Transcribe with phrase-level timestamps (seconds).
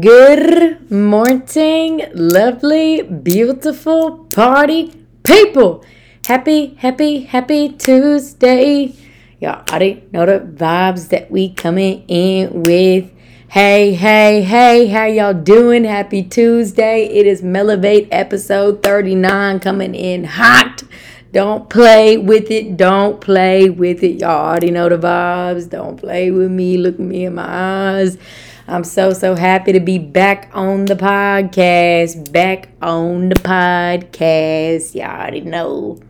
[0.00, 5.84] Good morning, lovely, beautiful party people.
[6.26, 8.92] Happy, happy, happy Tuesday.
[9.38, 13.12] Y'all already know the vibes that we coming in with.
[13.46, 15.84] Hey, hey, hey, how y'all doing?
[15.84, 17.04] Happy Tuesday.
[17.04, 20.82] It is Melevate episode 39 coming in hot.
[21.30, 22.76] Don't play with it.
[22.76, 24.20] Don't play with it.
[24.22, 25.70] Y'all already know the vibes.
[25.70, 26.78] Don't play with me.
[26.78, 28.18] Look me in my eyes.
[28.66, 32.32] I'm so, so happy to be back on the podcast.
[32.32, 34.94] Back on the podcast.
[34.94, 36.00] Y'all already know.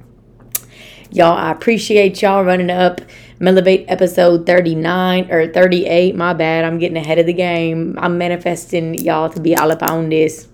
[1.10, 3.00] Y'all, I appreciate y'all running up
[3.40, 6.14] Melevate episode 39 or 38.
[6.14, 6.64] My bad.
[6.64, 7.98] I'm getting ahead of the game.
[7.98, 10.46] I'm manifesting y'all to be all up on this.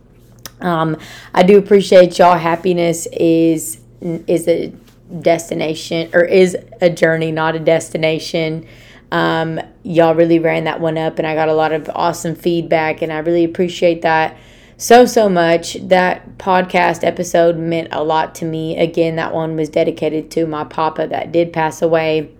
[0.62, 0.96] Um,
[1.34, 2.38] I do appreciate y'all.
[2.38, 4.72] Happiness is is a
[5.20, 8.66] destination or is a journey, not a destination.
[9.12, 13.02] Um, y'all really ran that one up, and I got a lot of awesome feedback,
[13.02, 14.36] and I really appreciate that
[14.76, 15.74] so, so much.
[15.74, 18.78] That podcast episode meant a lot to me.
[18.78, 22.30] Again, that one was dedicated to my papa that did pass away.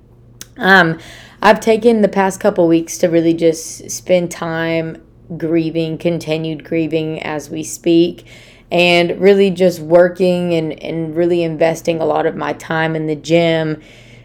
[0.57, 0.99] Um,
[1.43, 5.03] I've taken the past couple weeks to really just spend time
[5.37, 8.27] grieving, continued grieving as we speak
[8.71, 13.17] and really just working and, and really investing a lot of my time in the
[13.17, 13.83] gym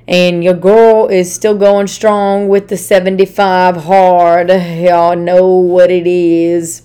[0.08, 4.50] and your girl is still going strong with the 75 hard.
[4.50, 6.84] Y'all know what it is.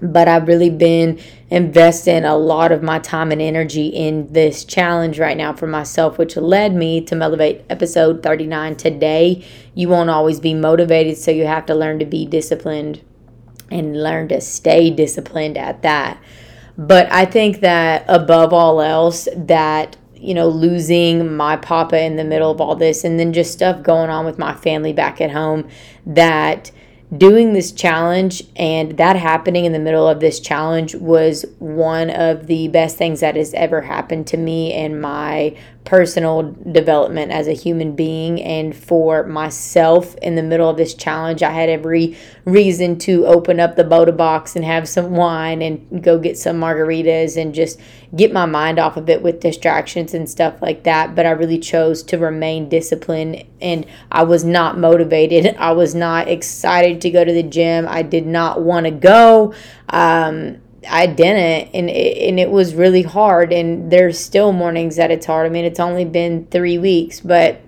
[0.00, 1.18] But I've really been
[1.50, 6.18] investing a lot of my time and energy in this challenge right now for myself,
[6.18, 9.44] which led me to Melevate episode 39 today.
[9.74, 13.02] You won't always be motivated, so you have to learn to be disciplined
[13.70, 16.22] and learn to stay disciplined at that.
[16.76, 22.24] But I think that above all else, that you know, losing my papa in the
[22.24, 25.30] middle of all this, and then just stuff going on with my family back at
[25.30, 25.68] home
[26.06, 26.70] that
[27.16, 32.46] doing this challenge and that happening in the middle of this challenge was one of
[32.48, 35.56] the best things that has ever happened to me and my
[35.88, 38.42] personal development as a human being.
[38.42, 43.58] And for myself in the middle of this challenge i had every reason to open
[43.58, 47.80] up the Bota box and have some wine and go get some margaritas and just
[48.14, 51.14] get my mind off of it with distractions and stuff like that.
[51.14, 55.56] But i really chose to remain disciplined and i was not motivated.
[55.56, 57.86] I was not excited to go to the gym.
[57.88, 59.54] I did not want to go.
[59.88, 63.52] Um, I didn't, and it, and it was really hard.
[63.52, 65.46] And there's still mornings that it's hard.
[65.46, 67.60] I mean, it's only been three weeks, but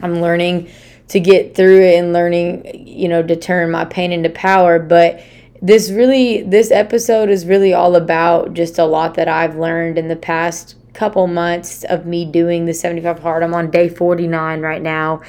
[0.00, 0.70] I'm learning
[1.08, 4.78] to get through it and learning, you know, to turn my pain into power.
[4.78, 5.22] But
[5.60, 10.08] this really, this episode is really all about just a lot that I've learned in
[10.08, 13.42] the past couple months of me doing the 75 hard.
[13.42, 15.22] I'm on day 49 right now.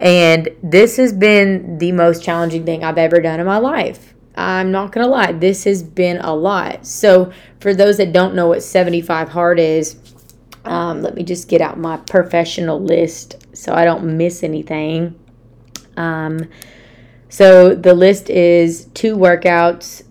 [0.00, 4.09] And this has been the most challenging thing I've ever done in my life.
[4.40, 6.86] I'm not going to lie, this has been a lot.
[6.86, 9.96] So, for those that don't know what 75 hard is,
[10.64, 15.18] um, let me just get out my professional list so I don't miss anything.
[15.96, 16.48] Um,
[17.28, 20.04] so, the list is two workouts,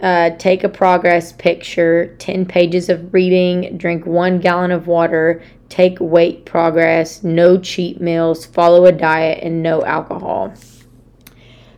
[0.00, 5.98] uh, take a progress picture, 10 pages of reading, drink one gallon of water, take
[6.00, 10.52] weight progress, no cheat meals, follow a diet, and no alcohol.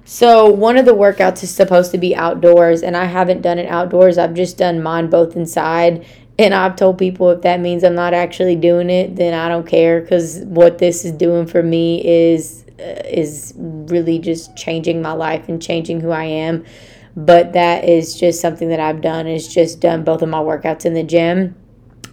[0.05, 3.67] So, one of the workouts is supposed to be outdoors, and I haven't done it
[3.67, 4.19] outdoors.
[4.19, 6.05] I've just done mine both inside.
[6.39, 9.67] And I've told people if that means I'm not actually doing it, then I don't
[9.67, 15.13] care because what this is doing for me is uh, is really just changing my
[15.13, 16.65] life and changing who I am.
[17.17, 20.85] But that is just something that I've done is just done both of my workouts
[20.85, 21.55] in the gym.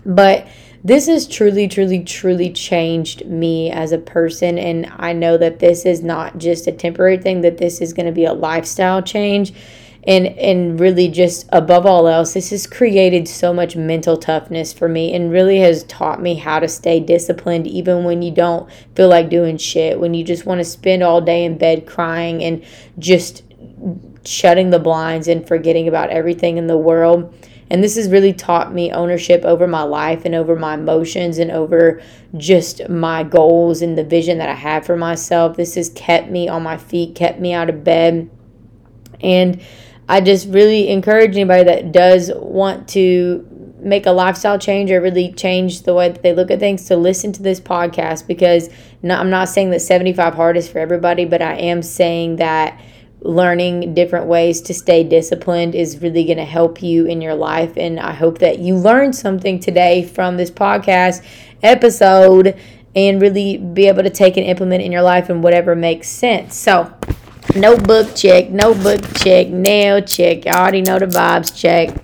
[0.06, 0.48] But
[0.84, 4.58] this has truly, truly, truly changed me as a person.
[4.58, 8.08] And I know that this is not just a temporary thing, that this is going
[8.08, 9.54] to be a lifestyle change.
[10.04, 14.90] And, and really just above all else this has created so much mental toughness for
[14.90, 19.10] me and really has taught me how to stay disciplined even when you don't feel
[19.10, 22.66] like doing shit when you just want to spend all day in bed crying and
[22.98, 23.44] just
[24.26, 27.32] shutting the blinds and forgetting about everything in the world
[27.72, 31.50] and this has really taught me ownership over my life and over my emotions and
[31.50, 32.02] over
[32.36, 35.56] just my goals and the vision that I have for myself.
[35.56, 38.30] This has kept me on my feet, kept me out of bed.
[39.22, 39.62] And
[40.10, 43.48] I just really encourage anybody that does want to
[43.80, 46.98] make a lifestyle change or really change the way that they look at things to
[46.98, 48.70] listen to this podcast because
[49.02, 52.78] I'm not saying that 75 hard is for everybody, but I am saying that
[53.22, 57.78] learning different ways to stay disciplined is really going to help you in your life.
[57.78, 61.24] And I hope that you learned something today from this podcast
[61.62, 62.60] episode
[62.96, 66.56] and really be able to take and implement in your life and whatever makes sense.
[66.56, 66.94] So,
[67.56, 70.48] Notebook check, notebook check, nail check.
[70.48, 72.02] I already know the vibes check.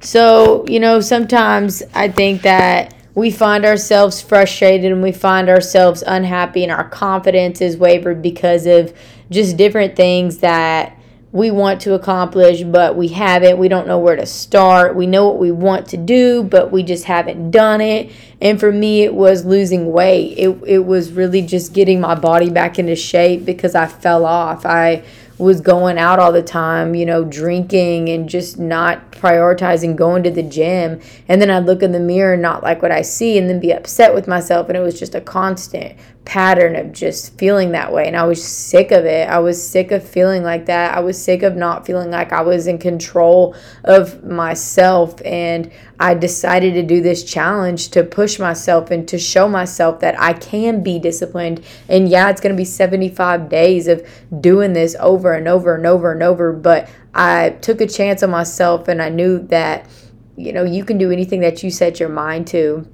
[0.00, 6.02] So, you know, sometimes I think that we find ourselves frustrated and we find ourselves
[6.06, 8.92] unhappy and our confidence is wavered because of
[9.30, 10.96] just different things that
[11.32, 13.58] we want to accomplish, but we haven't.
[13.58, 14.96] We don't know where to start.
[14.96, 18.10] We know what we want to do, but we just haven't done it.
[18.40, 20.38] And for me, it was losing weight.
[20.38, 24.64] It, it was really just getting my body back into shape because I fell off.
[24.64, 25.04] I
[25.38, 30.30] was going out all the time, you know, drinking and just not prioritizing going to
[30.30, 31.00] the gym.
[31.28, 33.60] And then I'd look in the mirror and not like what I see and then
[33.60, 34.68] be upset with myself.
[34.68, 38.06] And it was just a constant pattern of just feeling that way.
[38.06, 39.28] And I was sick of it.
[39.28, 40.94] I was sick of feeling like that.
[40.94, 45.22] I was sick of not feeling like I was in control of myself.
[45.24, 45.70] And
[46.00, 50.32] I decided to do this challenge to push myself and to show myself that I
[50.32, 51.64] can be disciplined.
[51.88, 54.06] And yeah, it's going to be 75 days of
[54.40, 56.52] doing this over and over and over and over.
[56.52, 59.88] But I took a chance on myself and I knew that,
[60.36, 62.86] you know, you can do anything that you set your mind to.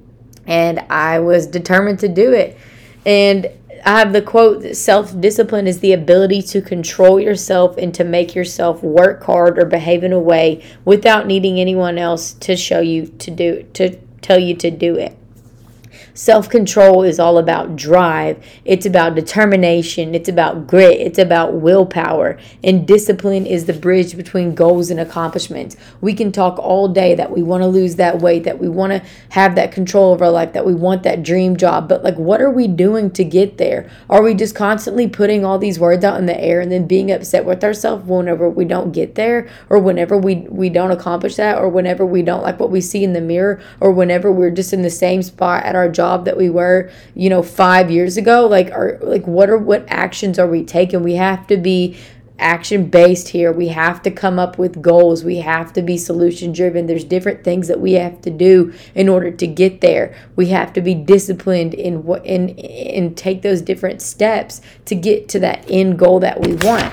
[0.47, 2.59] And I was determined to do it.
[3.05, 3.49] And
[3.85, 8.35] I have the quote self discipline is the ability to control yourself and to make
[8.35, 13.07] yourself work hard or behave in a way without needing anyone else to show you
[13.07, 15.17] to do to tell you to do it.
[16.15, 22.39] Self control is all about drive, it's about determination, it's about grit, it's about willpower.
[22.63, 25.75] And discipline is the bridge between goals and accomplishments.
[26.03, 28.93] We can talk all day that we want to lose that weight, that we want
[28.93, 31.89] to have that control over our life, that we want that dream job.
[31.89, 33.91] But, like, what are we doing to get there?
[34.11, 37.11] Are we just constantly putting all these words out in the air and then being
[37.11, 41.57] upset with ourselves whenever we don't get there, or whenever we, we don't accomplish that,
[41.57, 44.75] or whenever we don't like what we see in the mirror, or whenever we're just
[44.75, 46.02] in the same spot at our job?
[46.03, 48.47] Job that we were, you know, five years ago?
[48.47, 51.03] Like, are like what are what actions are we taking?
[51.03, 51.97] We have to be
[52.39, 53.53] action based here.
[53.53, 55.23] We have to come up with goals.
[55.23, 56.87] We have to be solution driven.
[56.87, 60.15] There's different things that we have to do in order to get there.
[60.35, 65.29] We have to be disciplined in what and and take those different steps to get
[65.31, 66.93] to that end goal that we want.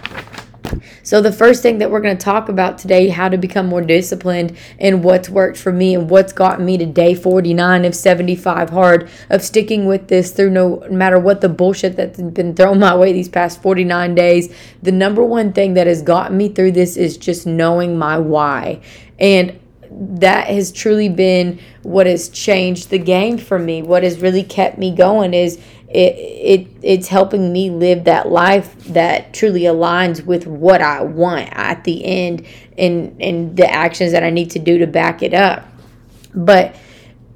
[1.03, 3.81] So, the first thing that we're going to talk about today, how to become more
[3.81, 8.69] disciplined and what's worked for me and what's gotten me to day 49 of 75
[8.69, 12.95] hard of sticking with this through no matter what the bullshit that's been thrown my
[12.95, 14.53] way these past 49 days.
[14.81, 18.81] The number one thing that has gotten me through this is just knowing my why.
[19.19, 19.59] And
[19.91, 23.81] that has truly been what has changed the game for me.
[23.81, 28.75] What has really kept me going is it, it it's helping me live that life
[28.85, 32.45] that truly aligns with what I want at the end
[32.77, 35.65] and and the actions that I need to do to back it up.
[36.35, 36.75] But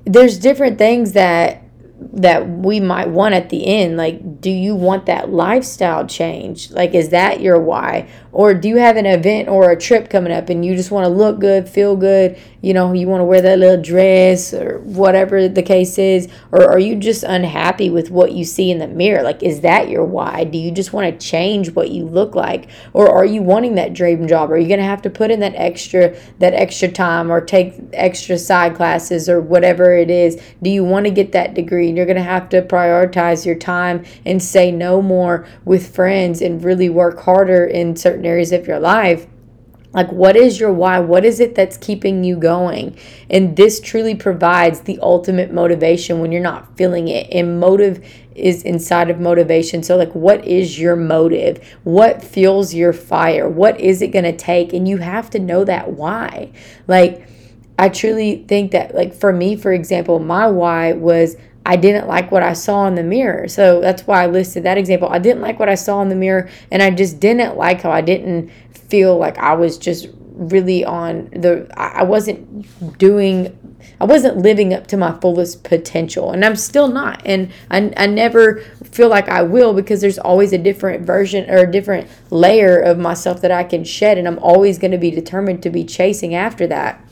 [0.06, 1.64] there's different things that
[2.00, 3.98] that we might want at the end.
[3.98, 6.70] Like do you want that lifestyle change?
[6.70, 8.08] Like is that your why?
[8.32, 11.06] Or do you have an event or a trip coming up and you just want
[11.06, 14.80] to look good feel good you know you want to wear that little dress or
[14.80, 18.88] whatever the case is or are you just unhappy with what you see in the
[18.88, 19.22] mirror?
[19.22, 20.46] Like is that your why?
[20.46, 22.70] Do you just want to change what you look like?
[22.94, 24.50] Or are you wanting that dream job?
[24.50, 27.76] Are you going to have to put in that extra that extra time or take
[27.92, 30.42] extra side classes or whatever it is?
[30.62, 31.90] Do you want to get that degree?
[31.90, 36.42] And you're going to have to prioritize your time and say no more with friends
[36.42, 39.28] and really work harder in certain areas of your life
[39.94, 41.00] like, what is your why?
[41.00, 42.98] What is it that's keeping you going?
[43.30, 47.28] And this truly provides the ultimate motivation when you're not feeling it.
[47.32, 49.84] And motive is inside of motivation.
[49.84, 51.64] So, like, what is your motive?
[51.84, 53.48] What fuels your fire?
[53.48, 54.74] What is it going to take?
[54.74, 56.52] And you have to know that why.
[56.88, 57.28] Like,
[57.78, 62.32] I truly think that, like, for me, for example, my why was I didn't like
[62.32, 63.48] what I saw in the mirror.
[63.48, 65.08] So that's why I listed that example.
[65.10, 67.92] I didn't like what I saw in the mirror, and I just didn't like how
[67.92, 68.52] I didn't
[68.94, 73.58] feel like I was just really on the, I wasn't doing,
[74.00, 77.20] I wasn't living up to my fullest potential, and I'm still not.
[77.26, 81.58] And I, I never feel like I will because there's always a different version or
[81.58, 85.10] a different layer of myself that I can shed, and I'm always going to be
[85.10, 87.04] determined to be chasing after that.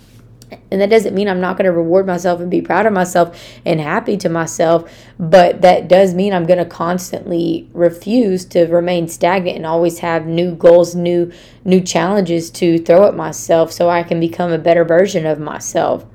[0.69, 3.41] And that doesn't mean I'm not going to reward myself and be proud of myself
[3.65, 9.07] and happy to myself, but that does mean I'm going to constantly refuse to remain
[9.07, 11.31] stagnant and always have new goals, new
[11.63, 16.05] new challenges to throw at myself so I can become a better version of myself.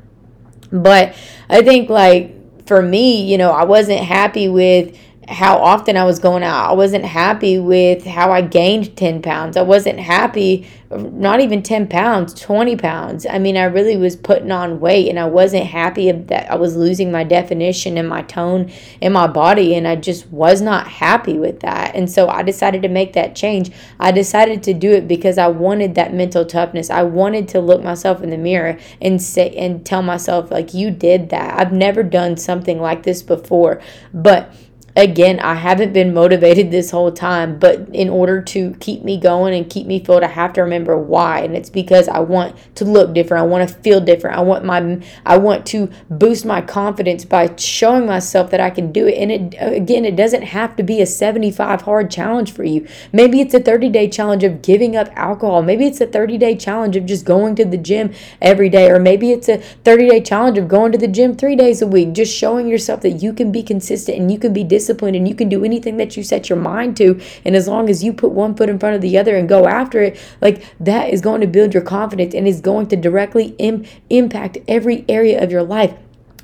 [0.72, 1.14] But
[1.48, 4.98] I think like for me, you know, I wasn't happy with
[5.28, 6.71] how often I was going out.
[6.71, 9.56] I wasn't happy with how I gained 10 pounds.
[9.56, 13.26] I wasn't happy, not even 10 pounds, 20 pounds.
[13.28, 16.76] I mean, I really was putting on weight and I wasn't happy that I was
[16.76, 19.75] losing my definition and my tone in my body.
[19.75, 21.97] And I just was not happy with that.
[21.97, 23.73] And so I decided to make that change.
[23.99, 26.88] I decided to do it because I wanted that mental toughness.
[26.88, 30.92] I wanted to look myself in the mirror and say, and tell myself, like, you
[30.92, 31.59] did that.
[31.59, 33.80] I've never done something like this before.
[34.14, 34.52] But
[34.96, 39.54] again, I haven't been motivated this whole time, but in order to keep me going
[39.54, 41.40] and keep me filled, I have to remember why.
[41.40, 43.44] And it's because I want to look different.
[43.44, 44.38] I want to feel different.
[44.38, 48.90] I want my I want to boost my confidence by showing myself that I can
[48.90, 49.18] do it.
[49.18, 52.88] And it again, it doesn't have to be a 75 hard challenge for you.
[53.12, 55.62] Maybe it's a 30-day challenge of giving up alcohol.
[55.62, 59.30] Maybe it's a 30-day challenge of just going to the gym every day or maybe
[59.30, 62.14] it's a 30-day challenge of going to the gym 3 days a week.
[62.14, 65.26] Just showing yourself that you can be consistent and you can be disciplined disciplined and
[65.26, 67.20] you can do anything that you set your mind to.
[67.44, 69.66] And as long as you put one foot in front of the other and go
[69.66, 73.54] after it, like that is going to build your confidence and is going to directly
[73.58, 75.94] Im- impact every area of your life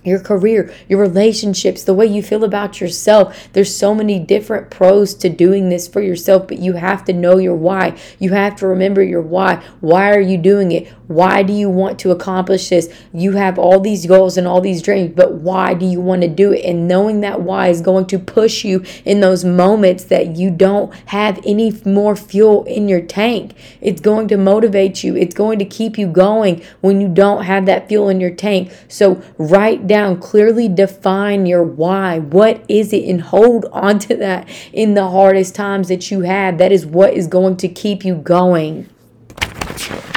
[0.04, 3.48] your career, your relationships, the way you feel about yourself.
[3.52, 7.38] There's so many different pros to doing this for yourself, but you have to know
[7.38, 7.96] your why.
[8.18, 9.62] You have to remember your why.
[9.80, 10.88] Why are you doing it?
[11.06, 12.92] Why do you want to accomplish this?
[13.12, 16.28] You have all these goals and all these dreams, but why do you want to
[16.28, 16.64] do it?
[16.64, 20.92] And knowing that why is going to push you in those moments that you don't
[21.06, 23.54] have any more fuel in your tank.
[23.80, 25.16] It's going to motivate you.
[25.16, 28.72] It's going to keep you going when you don't have that fuel in your tank.
[28.88, 32.18] So write down, clearly define your why.
[32.18, 33.08] What is it?
[33.08, 36.58] And hold on to that in the hardest times that you have.
[36.58, 38.88] That is what is going to keep you going.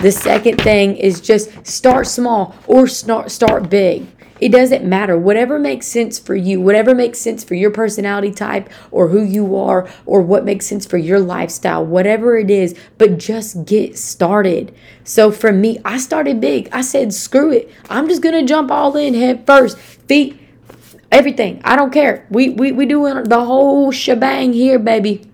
[0.02, 4.08] The second thing is just start small or start start big.
[4.42, 5.18] It doesn't matter.
[5.18, 9.56] Whatever makes sense for you, whatever makes sense for your personality type or who you
[9.56, 14.76] are or what makes sense for your lifestyle, whatever it is, but just get started.
[15.06, 16.68] So for me, I started big.
[16.74, 17.72] I said, screw it.
[17.90, 19.78] I'm just going to jump all in head first.
[19.78, 20.38] Feet,
[21.12, 21.62] everything.
[21.64, 22.28] I don't care.
[22.30, 25.30] We, we, we doing the whole shebang here, baby.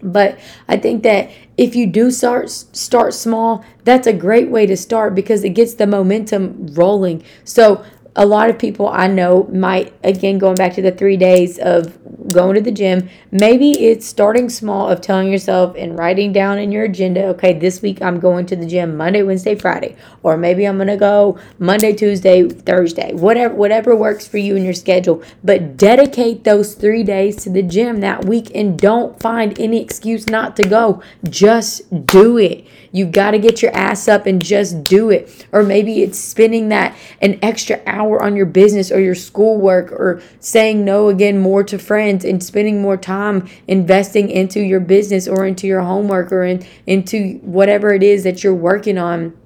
[0.00, 4.76] But I think that if you do start start small, that's a great way to
[4.76, 7.24] start because it gets the momentum rolling.
[7.44, 7.84] So
[8.18, 11.96] a lot of people I know might, again, going back to the three days of
[12.32, 16.72] going to the gym, maybe it's starting small of telling yourself and writing down in
[16.72, 20.66] your agenda, okay, this week I'm going to the gym Monday, Wednesday, Friday, or maybe
[20.66, 25.22] I'm going to go Monday, Tuesday, Thursday, whatever, whatever works for you in your schedule.
[25.44, 30.26] But dedicate those three days to the gym that week and don't find any excuse
[30.26, 31.00] not to go.
[31.30, 32.66] Just do it.
[32.92, 35.46] You got to get your ass up and just do it.
[35.52, 40.22] Or maybe it's spending that an extra hour on your business or your schoolwork or
[40.40, 45.46] saying no again more to friends and spending more time investing into your business or
[45.46, 49.36] into your homework or in, into whatever it is that you're working on.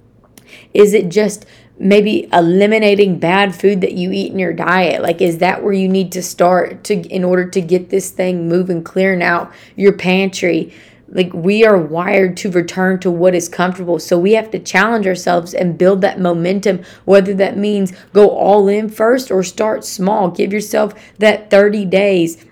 [0.75, 1.47] Is it just
[1.79, 5.89] maybe eliminating bad food that you eat in your diet like is that where you
[5.89, 10.73] need to start to in order to get this thing moving clearing out your pantry
[11.13, 13.99] like we are wired to return to what is comfortable.
[13.99, 18.67] So we have to challenge ourselves and build that momentum, whether that means go all
[18.67, 20.31] in first or start small.
[20.31, 22.45] Give yourself that 30 days.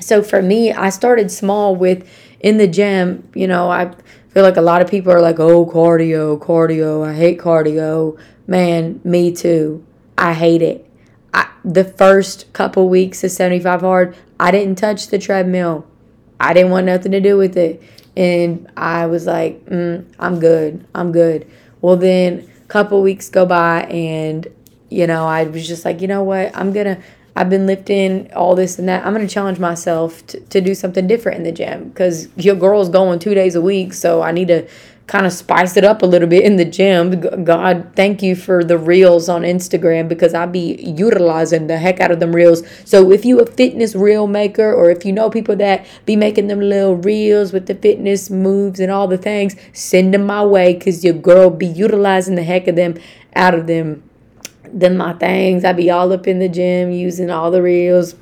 [0.00, 2.06] So for me, I started small with
[2.40, 3.94] in the gym, you know, I
[4.28, 7.06] feel like a lot of people are like, oh, cardio, cardio.
[7.06, 8.18] I hate cardio.
[8.46, 9.86] Man, me too.
[10.18, 10.88] I hate it.
[11.32, 15.86] I, the first couple weeks of 75 hard, I didn't touch the treadmill.
[16.40, 17.82] I didn't want nothing to do with it.
[18.16, 20.86] And I was like, mm, I'm good.
[20.94, 21.50] I'm good.
[21.82, 24.48] Well, then a couple weeks go by, and,
[24.88, 26.56] you know, I was just like, you know what?
[26.56, 27.02] I'm going to,
[27.36, 29.04] I've been lifting all this and that.
[29.04, 32.54] I'm going to challenge myself to, to do something different in the gym because your
[32.54, 33.92] girl's going two days a week.
[33.92, 34.66] So I need to
[35.06, 37.44] kind of spice it up a little bit in the gym.
[37.44, 42.10] God, thank you for the reels on Instagram because I be utilizing the heck out
[42.10, 42.64] of them reels.
[42.84, 46.48] So if you a fitness reel maker or if you know people that be making
[46.48, 50.74] them little reels with the fitness moves and all the things, send them my way
[50.74, 52.94] because your girl be utilizing the heck of them
[53.36, 54.02] out of them.
[54.64, 55.64] Them my things.
[55.64, 58.16] I be all up in the gym using all the reels.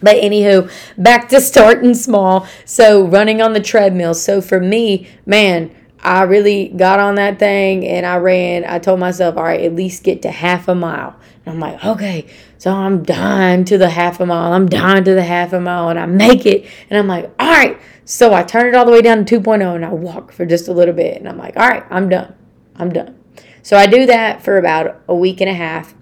[0.00, 2.46] But anywho, back to starting small.
[2.64, 4.14] So running on the treadmill.
[4.14, 8.64] So for me, man, I really got on that thing and I ran.
[8.64, 11.14] I told myself, all right, at least get to half a mile.
[11.44, 12.26] And I'm like, okay,
[12.58, 14.52] so I'm dying to the half a mile.
[14.52, 16.66] I'm dying to the half a mile and I make it.
[16.88, 17.78] And I'm like, all right.
[18.04, 20.68] So I turn it all the way down to 2.0 and I walk for just
[20.68, 21.18] a little bit.
[21.18, 22.34] And I'm like, all right, I'm done.
[22.76, 23.18] I'm done.
[23.62, 25.94] So I do that for about a week and a half.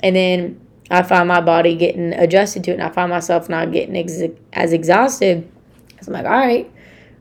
[0.00, 0.60] And then
[0.90, 4.22] I find my body getting adjusted to it and I find myself not getting ex-
[4.52, 5.50] as exhausted.
[6.02, 6.70] So I'm like, all right,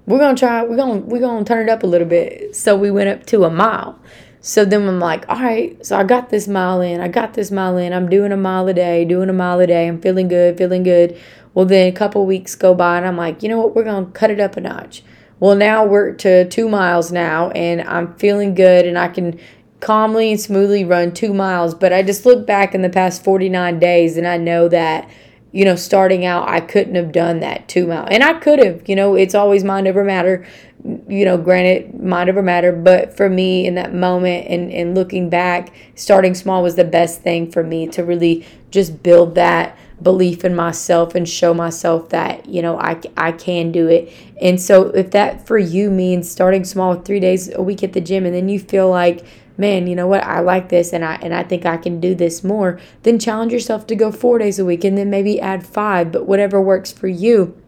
[0.06, 2.56] we're gonna try, we're gonna we're gonna turn it up a little bit.
[2.56, 4.00] So we went up to a mile.
[4.42, 7.50] So then I'm like, all right, so I got this mile in, I got this
[7.50, 10.28] mile in, I'm doing a mile a day, doing a mile a day, I'm feeling
[10.28, 11.20] good, feeling good.
[11.56, 14.06] Well, then a couple weeks go by and I'm like, you know what, we're gonna
[14.08, 15.02] cut it up a notch.
[15.40, 19.40] Well, now we're to two miles now and I'm feeling good and I can
[19.80, 21.74] calmly and smoothly run two miles.
[21.74, 25.10] But I just look back in the past 49 days and I know that,
[25.56, 28.06] you know, starting out, I couldn't have done that two mile.
[28.12, 30.46] And I could have, you know, it's always mind over matter.
[30.84, 32.74] You know, granted, mind over matter.
[32.74, 37.22] But for me in that moment and, and looking back, starting small was the best
[37.22, 42.46] thing for me to really just build that belief in myself and show myself that
[42.50, 46.66] you know I, I can do it and so if that for you means starting
[46.66, 49.26] small three days a week at the gym and then you feel like
[49.58, 50.24] man, you know what?
[50.24, 52.80] I like this and I and I think I can do this more.
[53.04, 56.26] Then challenge yourself to go 4 days a week and then maybe add 5, but
[56.26, 57.60] whatever works for you.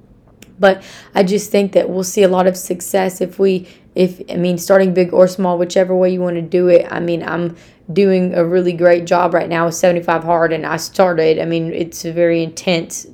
[0.59, 4.35] But I just think that we'll see a lot of success if we if I
[4.35, 6.85] mean starting big or small, whichever way you want to do it.
[6.91, 7.55] I mean, I'm
[7.91, 11.71] doing a really great job right now with 75 hard and I started, I mean,
[11.73, 13.07] it's a very intense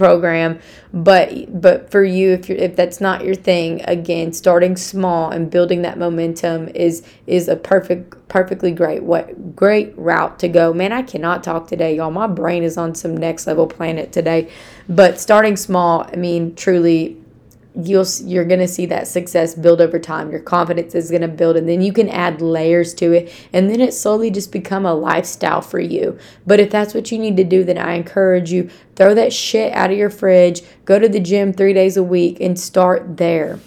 [0.00, 0.58] program
[0.94, 5.50] but but for you if you if that's not your thing again starting small and
[5.50, 10.72] building that momentum is is a perfect perfectly great what great route to go.
[10.72, 12.10] Man i cannot talk today y'all.
[12.10, 14.50] My brain is on some next level planet today.
[14.88, 17.19] But starting small i mean truly
[17.86, 20.30] you'll you're going to see that success build over time.
[20.30, 23.70] Your confidence is going to build and then you can add layers to it and
[23.70, 26.18] then it slowly just become a lifestyle for you.
[26.46, 29.72] But if that's what you need to do then i encourage you throw that shit
[29.72, 33.58] out of your fridge go to the gym 3 days a week and start there.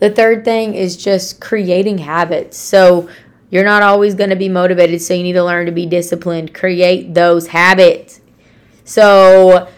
[0.00, 2.58] The third thing is just creating habits.
[2.58, 3.08] So
[3.48, 6.52] you're not always going to be motivated so you need to learn to be disciplined.
[6.52, 8.20] Create those habits.
[8.84, 9.68] So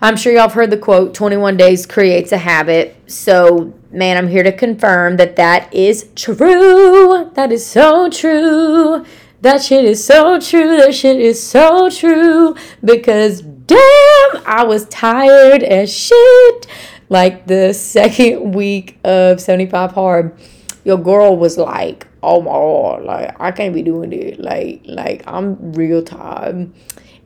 [0.00, 2.96] I'm sure y'all have heard the quote 21 days creates a habit.
[3.06, 7.30] So, man, I'm here to confirm that that is true.
[7.32, 9.06] That is so true.
[9.40, 10.76] That shit is so true.
[10.76, 12.56] That shit is so true.
[12.84, 16.66] Because damn, I was tired as shit.
[17.08, 20.38] Like the second week of 75 hard,
[20.84, 24.40] your girl was like, oh my god, like I can't be doing it.
[24.40, 26.70] Like, like I'm real tired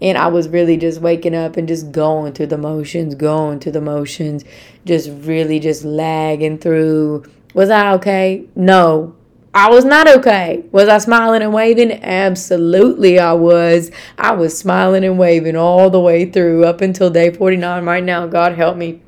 [0.01, 3.73] and I was really just waking up and just going through the motions, going through
[3.73, 4.45] the motions,
[4.85, 7.25] just really just lagging through.
[7.55, 8.47] Was I okay?
[8.55, 9.15] No.
[9.53, 10.65] I was not okay.
[10.71, 11.91] Was I smiling and waving?
[12.05, 13.91] Absolutely, I was.
[14.17, 18.29] I was smiling and waving all the way through up until day 49 right now.
[18.29, 19.03] God help me.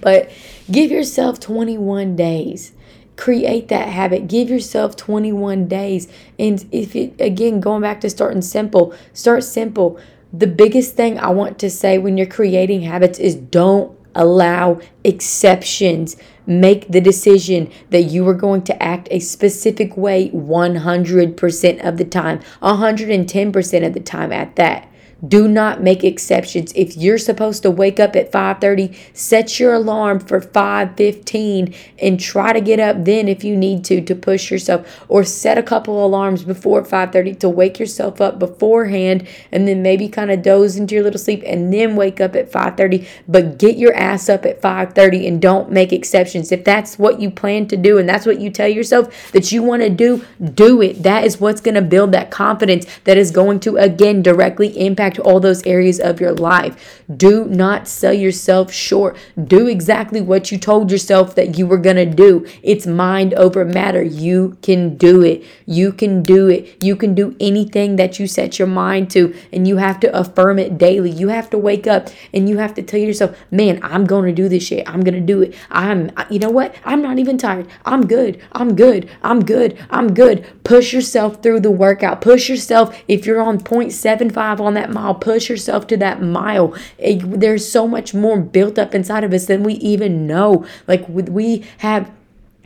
[0.00, 0.30] But
[0.70, 2.72] give yourself 21 days
[3.16, 6.08] create that habit give yourself 21 days
[6.38, 9.98] and if it again going back to starting simple start simple
[10.36, 16.16] the biggest thing I want to say when you're creating habits is don't allow exceptions.
[16.46, 22.04] Make the decision that you are going to act a specific way 100% of the
[22.04, 24.88] time, 110% of the time at that.
[25.26, 26.72] Do not make exceptions.
[26.74, 32.52] If you're supposed to wake up at 5:30, set your alarm for 5:15 and try
[32.52, 36.04] to get up then if you need to to push yourself or set a couple
[36.04, 40.94] alarms before 5:30 to wake yourself up beforehand and then maybe kind of doze into
[40.94, 44.60] your little sleep and then wake up at 5:30, but get your ass up at
[44.60, 46.50] 5:30 and don't make exceptions.
[46.50, 49.62] If that's what you plan to do and that's what you tell yourself that you
[49.62, 50.22] want to do,
[50.54, 51.02] do it.
[51.02, 55.13] That is what's going to build that confidence that is going to again directly impact
[55.14, 57.04] impact all those areas of your life.
[57.14, 59.16] Do not sell yourself short.
[59.36, 62.46] Do exactly what you told yourself that you were going to do.
[62.62, 64.02] It's mind over matter.
[64.02, 65.44] You can do it.
[65.66, 66.82] You can do it.
[66.82, 70.58] You can do anything that you set your mind to, and you have to affirm
[70.58, 71.10] it daily.
[71.10, 74.32] You have to wake up and you have to tell yourself, man, I'm going to
[74.32, 74.88] do this shit.
[74.88, 75.54] I'm going to do it.
[75.70, 76.74] I'm, you know what?
[76.84, 77.66] I'm not even tired.
[77.84, 78.40] I'm good.
[78.52, 79.08] I'm good.
[79.22, 79.78] I'm good.
[79.90, 80.44] I'm good.
[80.64, 82.20] Push yourself through the workout.
[82.20, 82.96] Push yourself.
[83.08, 86.74] If you're on 0.75 on that mile, push yourself to that mile.
[86.98, 90.64] There's so much more built up inside of us than we even know.
[90.86, 92.10] Like we have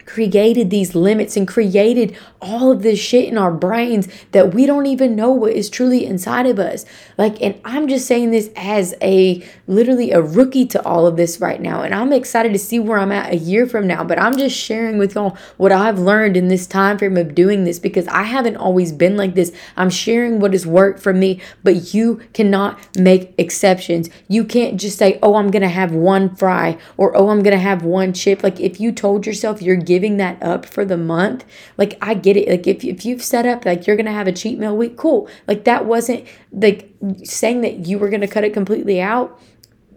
[0.09, 4.87] created these limits and created all of this shit in our brains that we don't
[4.87, 6.87] even know what is truly inside of us.
[7.19, 11.41] Like, and I'm just saying this as a literally a rookie to all of this
[11.41, 11.83] right now.
[11.83, 14.03] And I'm excited to see where I'm at a year from now.
[14.03, 17.65] But I'm just sharing with y'all what I've learned in this time frame of doing
[17.65, 19.53] this because I haven't always been like this.
[19.77, 24.09] I'm sharing what has worked for me, but you cannot make exceptions.
[24.27, 27.57] You can't just say, oh, I'm going to have one fry or oh, I'm going
[27.57, 28.43] to have one chip.
[28.43, 31.45] Like, if you told yourself you're giving giving that up for the month,
[31.77, 32.49] like I get it.
[32.49, 35.29] Like if, if you've set up like you're gonna have a cheat meal week, cool.
[35.49, 36.91] Like that wasn't like
[37.25, 39.41] saying that you were gonna cut it completely out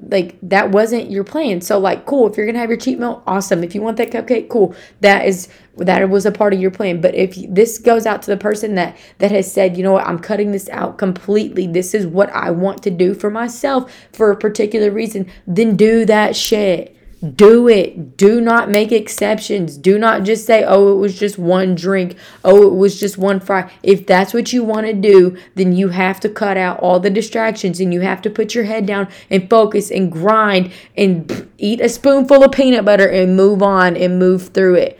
[0.09, 1.61] like that wasn't your plan.
[1.61, 3.63] So like cool, if you're going to have your cheat meal, awesome.
[3.63, 4.75] If you want that cupcake, cool.
[5.01, 7.01] That is that was a part of your plan.
[7.01, 10.07] But if this goes out to the person that that has said, "You know what?
[10.07, 11.67] I'm cutting this out completely.
[11.67, 16.05] This is what I want to do for myself for a particular reason." Then do
[16.05, 16.95] that shit.
[17.21, 18.17] Do it.
[18.17, 19.77] Do not make exceptions.
[19.77, 22.15] Do not just say, oh, it was just one drink.
[22.43, 23.71] Oh, it was just one fry.
[23.83, 27.11] If that's what you want to do, then you have to cut out all the
[27.11, 31.79] distractions and you have to put your head down and focus and grind and eat
[31.79, 34.99] a spoonful of peanut butter and move on and move through it.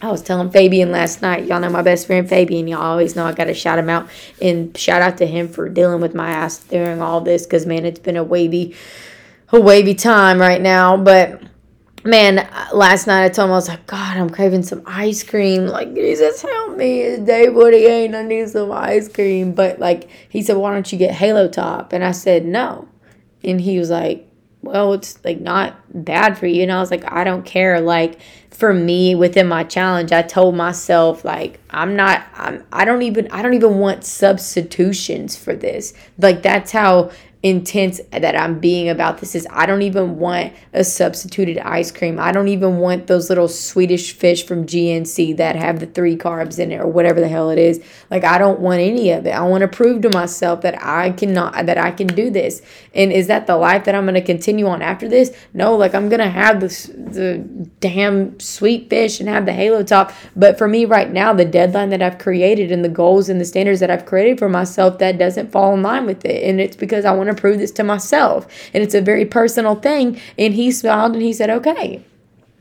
[0.00, 2.68] I was telling Fabian last night, y'all know my best friend Fabian.
[2.68, 4.08] Y'all always know I got to shout him out
[4.40, 7.84] and shout out to him for dealing with my ass during all this because, man,
[7.84, 8.74] it's been a wavy
[9.60, 10.96] wavy time right now.
[10.96, 11.42] But
[12.04, 15.66] man, last night I told him I was like, God, I'm craving some ice cream.
[15.66, 17.16] Like, Jesus, help me.
[17.18, 18.14] Day 48.
[18.14, 19.52] I need some ice cream.
[19.52, 21.92] But like, he said, Why don't you get Halo Top?
[21.92, 22.88] And I said, No.
[23.42, 24.28] And he was like,
[24.62, 26.62] Well, it's like not bad for you.
[26.62, 27.80] And I was like, I don't care.
[27.80, 28.20] Like,
[28.54, 33.26] for me within my challenge i told myself like i'm not i'm i don't even
[33.32, 37.10] i don't even want substitutions for this like that's how
[37.44, 42.18] intense that I'm being about this is I don't even want a substituted ice cream.
[42.18, 46.58] I don't even want those little Swedish fish from GNC that have the three carbs
[46.58, 47.84] in it or whatever the hell it is.
[48.10, 49.32] Like I don't want any of it.
[49.32, 52.62] I want to prove to myself that I cannot that I can do this.
[52.94, 55.36] And is that the life that I'm going to continue on after this?
[55.52, 57.40] No, like I'm going to have this the
[57.80, 61.90] damn sweet fish and have the halo top, but for me right now the deadline
[61.90, 65.18] that I've created and the goals and the standards that I've created for myself that
[65.18, 66.42] doesn't fall in line with it.
[66.48, 68.46] And it's because I want to prove this to myself.
[68.72, 70.20] And it's a very personal thing.
[70.38, 72.04] And he smiled and he said, okay.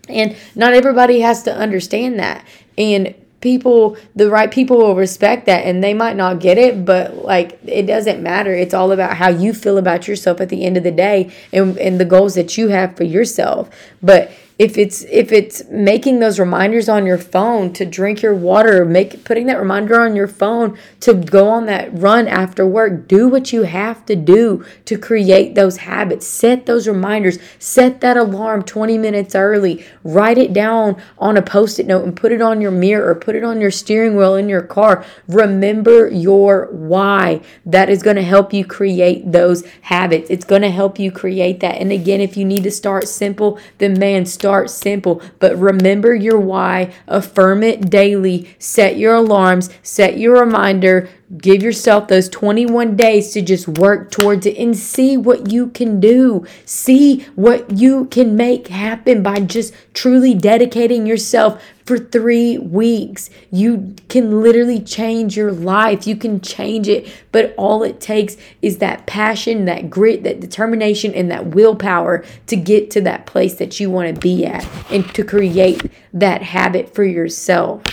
[0.10, 2.46] And not everybody has to understand that.
[2.78, 7.26] And people the right people will respect that and they might not get it but
[7.26, 10.78] like it doesn't matter it's all about how you feel about yourself at the end
[10.78, 13.70] of the day and, and the goals that you have for yourself
[14.02, 18.86] but if it's if it's making those reminders on your phone to drink your water
[18.86, 23.28] make putting that reminder on your phone to go on that run after work do
[23.28, 26.26] what you have to do to create those habits.
[26.28, 27.40] Set those reminders.
[27.60, 29.86] Set that alarm 20 minutes early.
[30.04, 33.36] Write it down on a post-it note and put it on your mirror or put
[33.36, 35.06] it on your steering wheel in your car.
[35.28, 37.42] Remember your why.
[37.66, 40.30] That is going to help you create those habits.
[40.30, 41.76] It's going to help you create that.
[41.76, 46.38] And again if you need to start simple then man Start simple, but remember your
[46.38, 53.32] why, affirm it daily, set your alarms, set your reminder, give yourself those 21 days
[53.34, 56.46] to just work towards it and see what you can do.
[56.66, 63.30] See what you can make happen by just truly dedicating yourself for three weeks.
[63.52, 66.08] You can literally change your life.
[66.08, 71.14] You can change it, but all it takes is that passion, that grit, that determination,
[71.14, 75.14] and that willpower to get to that place that you want to be at and
[75.14, 77.84] to create that habit for yourself.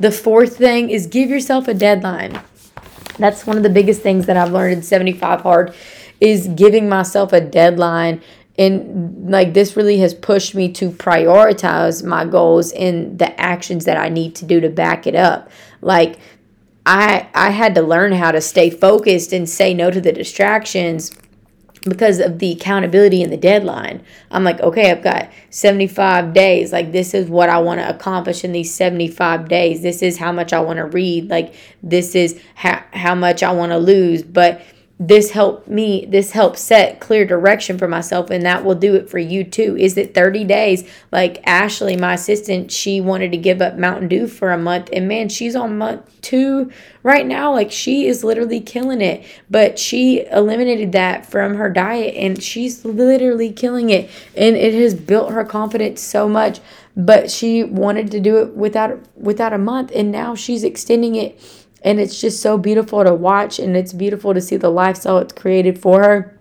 [0.00, 2.40] The fourth thing is give yourself a deadline.
[3.18, 5.74] That's one of the biggest things that I've learned in 75 Hard
[6.20, 8.22] is giving myself a deadline
[8.58, 13.96] and like this really has pushed me to prioritize my goals and the actions that
[13.96, 15.50] I need to do to back it up.
[15.82, 16.18] Like
[16.86, 21.10] I I had to learn how to stay focused and say no to the distractions
[21.88, 24.02] because of the accountability and the deadline.
[24.30, 26.72] I'm like, okay, I've got 75 days.
[26.72, 29.82] Like, this is what I want to accomplish in these 75 days.
[29.82, 31.30] This is how much I want to read.
[31.30, 34.22] Like, this is how, how much I want to lose.
[34.22, 34.60] But
[34.98, 39.10] this helped me this helped set clear direction for myself and that will do it
[39.10, 39.76] for you too.
[39.78, 40.88] Is it 30 days?
[41.12, 45.06] Like ashley my assistant she wanted to give up mountain dew for a month and
[45.06, 47.52] man she's on month two right now.
[47.52, 49.24] Like she is literally killing it.
[49.48, 54.10] But she eliminated that from her diet and she's literally killing it.
[54.36, 56.60] And it has built her confidence so much.
[56.96, 61.38] But she wanted to do it without without a month and now she's extending it
[61.82, 65.32] and it's just so beautiful to watch and it's beautiful to see the lifestyle it's
[65.32, 66.38] created for her.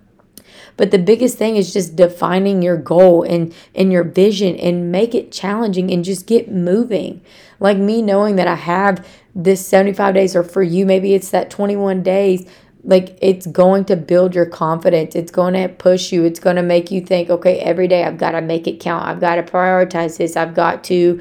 [0.78, 5.16] But the biggest thing is just defining your goal and, and your vision and make
[5.16, 7.22] it challenging and just get moving.
[7.60, 11.50] Like me knowing that I have this 75 days, or for you, maybe it's that
[11.50, 12.46] 21 days
[12.86, 16.62] like it's going to build your confidence it's going to push you it's going to
[16.62, 19.44] make you think okay every day i've got to make it count i've got to
[19.44, 21.20] prioritize this i've got to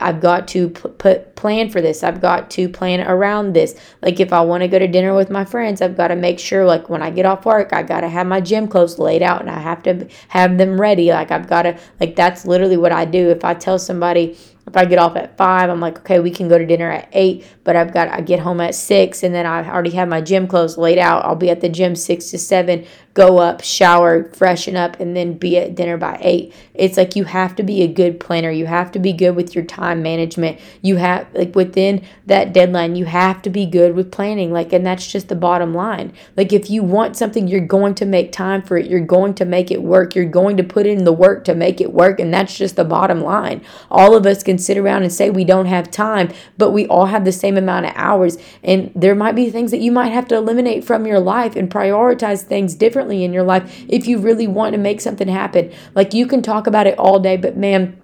[0.00, 2.02] I've got to put plan for this.
[2.02, 3.78] I've got to plan around this.
[4.02, 6.38] Like if I want to go to dinner with my friends, I've got to make
[6.38, 9.22] sure like when I get off work, I got to have my gym clothes laid
[9.22, 11.10] out and I have to have them ready.
[11.10, 13.30] Like I've got to like that's literally what I do.
[13.30, 16.48] If I tell somebody if I get off at five, I'm like, okay, we can
[16.48, 19.44] go to dinner at eight, but I've got I get home at six, and then
[19.44, 21.24] I already have my gym clothes laid out.
[21.24, 25.34] I'll be at the gym six to seven, go up, shower, freshen up, and then
[25.34, 26.54] be at dinner by eight.
[26.74, 28.50] It's like you have to be a good planner.
[28.50, 30.60] You have to be good with your time management.
[30.80, 34.52] You have like within that deadline, you have to be good with planning.
[34.52, 36.12] Like, and that's just the bottom line.
[36.36, 38.86] Like, if you want something, you're going to make time for it.
[38.86, 40.14] You're going to make it work.
[40.14, 42.84] You're going to put in the work to make it work, and that's just the
[42.84, 43.62] bottom line.
[43.90, 47.06] All of us can sit around and say we don't have time, but we all
[47.06, 50.28] have the same amount of hours, and there might be things that you might have
[50.28, 54.46] to eliminate from your life and prioritize things differently in your life if you really
[54.46, 55.72] want to make something happen.
[55.94, 58.00] Like you can talk about it all day, but man,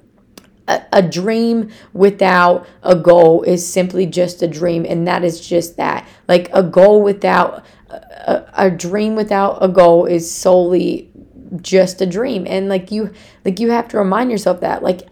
[0.67, 5.77] a, a dream without a goal is simply just a dream, and that is just
[5.77, 6.07] that.
[6.29, 11.11] Like a goal without a, a dream without a goal is solely
[11.63, 13.11] just a dream and like you
[13.45, 15.09] like you have to remind yourself that like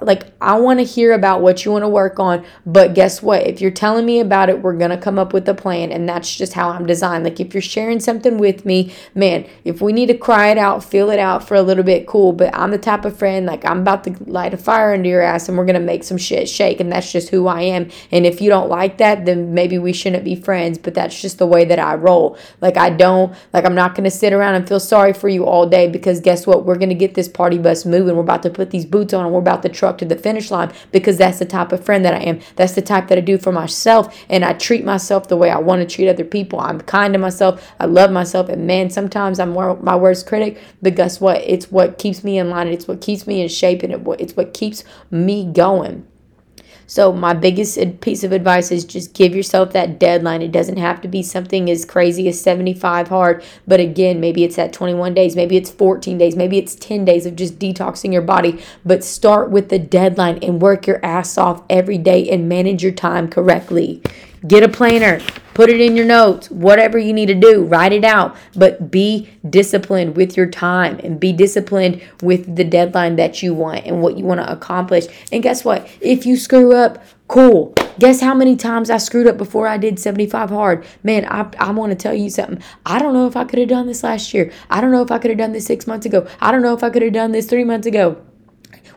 [0.00, 3.46] like I want to hear about what you want to work on, but guess what?
[3.46, 6.08] If you're telling me about it, we're going to come up with a plan and
[6.08, 7.24] that's just how I'm designed.
[7.24, 10.84] Like if you're sharing something with me, man, if we need to cry it out,
[10.84, 13.64] feel it out for a little bit, cool, but I'm the type of friend like
[13.64, 16.18] I'm about to light a fire under your ass and we're going to make some
[16.18, 17.90] shit shake and that's just who I am.
[18.12, 21.38] And if you don't like that, then maybe we shouldn't be friends, but that's just
[21.38, 22.38] the way that I roll.
[22.60, 25.44] Like I don't like I'm not going to sit around and feel sorry for you
[25.44, 26.64] all day because guess what?
[26.64, 28.14] We're going to get this party bus moving.
[28.14, 30.50] We're about to put these boots on and we're about to truck to the finish
[30.50, 32.40] line because that's the type of friend that I am.
[32.56, 34.24] That's the type that I do for myself.
[34.28, 36.60] And I treat myself the way I want to treat other people.
[36.60, 37.74] I'm kind to myself.
[37.80, 38.48] I love myself.
[38.48, 40.60] And man, sometimes I'm my worst critic.
[40.80, 41.42] But guess what?
[41.42, 42.68] It's what keeps me in line.
[42.68, 43.82] It's what keeps me in shape.
[43.82, 46.06] And it's what keeps me going.
[46.94, 50.42] So, my biggest piece of advice is just give yourself that deadline.
[50.42, 54.60] It doesn't have to be something as crazy as 75 hard, but again, maybe it's
[54.60, 58.22] at 21 days, maybe it's 14 days, maybe it's 10 days of just detoxing your
[58.22, 58.62] body.
[58.84, 62.92] But start with the deadline and work your ass off every day and manage your
[62.92, 64.00] time correctly.
[64.46, 65.20] Get a planner,
[65.54, 69.30] put it in your notes, whatever you need to do, write it out, but be
[69.48, 74.18] disciplined with your time and be disciplined with the deadline that you want and what
[74.18, 75.06] you want to accomplish.
[75.32, 75.88] And guess what?
[76.02, 77.72] If you screw up, cool.
[77.98, 80.84] Guess how many times I screwed up before I did 75 hard?
[81.02, 82.62] Man, I, I want to tell you something.
[82.84, 84.52] I don't know if I could have done this last year.
[84.68, 86.26] I don't know if I could have done this six months ago.
[86.40, 88.22] I don't know if I could have done this three months ago.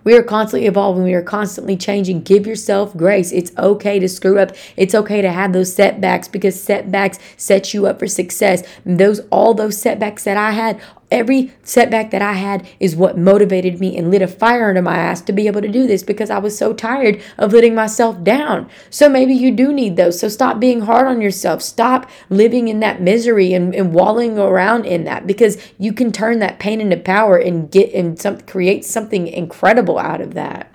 [0.08, 1.04] We are constantly evolving.
[1.04, 2.22] We are constantly changing.
[2.22, 3.34] Give yourself grace.
[3.34, 4.54] It's okay to screw up.
[4.78, 8.64] It's okay to have those setbacks because setbacks set you up for success.
[8.86, 13.80] Those all those setbacks that I had, Every setback that I had is what motivated
[13.80, 16.30] me and lit a fire under my ass to be able to do this because
[16.30, 18.70] I was so tired of letting myself down.
[18.90, 20.20] So maybe you do need those.
[20.20, 21.62] So stop being hard on yourself.
[21.62, 26.40] Stop living in that misery and, and walling around in that because you can turn
[26.40, 30.74] that pain into power and get and some create something incredible out of that.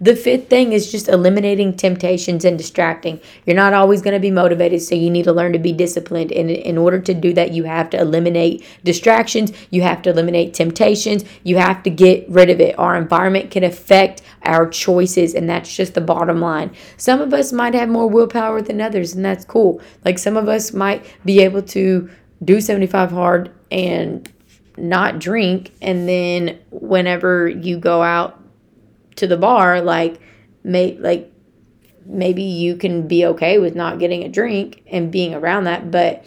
[0.00, 3.20] The fifth thing is just eliminating temptations and distracting.
[3.44, 6.30] You're not always going to be motivated, so you need to learn to be disciplined.
[6.30, 10.54] And in order to do that, you have to eliminate distractions, you have to eliminate
[10.54, 12.78] temptations, you have to get rid of it.
[12.78, 16.70] Our environment can affect our choices, and that's just the bottom line.
[16.96, 19.80] Some of us might have more willpower than others, and that's cool.
[20.04, 22.08] Like some of us might be able to
[22.44, 24.32] do 75 hard and
[24.76, 28.40] not drink and then whenever you go out
[29.18, 30.20] to the bar, like
[30.64, 31.32] may like
[32.06, 35.90] maybe you can be okay with not getting a drink and being around that.
[35.90, 36.24] But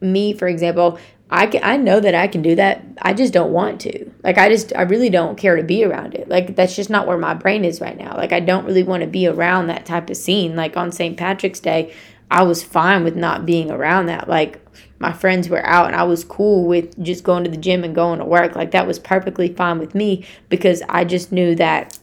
[0.00, 0.98] me, for example,
[1.30, 2.84] I can, I know that I can do that.
[3.00, 4.10] I just don't want to.
[4.22, 6.28] Like I just I really don't care to be around it.
[6.28, 8.16] Like that's just not where my brain is right now.
[8.16, 10.56] Like I don't really want to be around that type of scene.
[10.56, 11.16] Like on St.
[11.16, 11.94] Patrick's Day,
[12.30, 14.28] I was fine with not being around that.
[14.28, 14.60] Like
[14.98, 17.94] my friends were out and I was cool with just going to the gym and
[17.94, 18.54] going to work.
[18.54, 21.98] Like that was perfectly fine with me because I just knew that